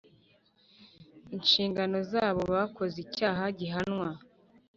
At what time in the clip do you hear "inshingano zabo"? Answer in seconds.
1.35-2.41